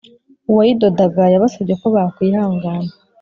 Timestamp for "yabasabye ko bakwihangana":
1.33-2.91